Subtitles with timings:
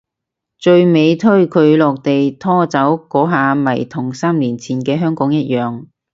[0.57, 5.85] 最尾推佢落地拖走嗰下咪同三年前嘅香港一樣